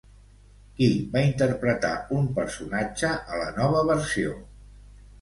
Qui 0.79 0.87
va 1.11 1.21
interpretar 1.25 1.93
un 2.21 2.27
personatge 2.41 3.15
a 3.37 3.45
la 3.45 3.55
nova 3.63 3.89
versió? 3.95 4.39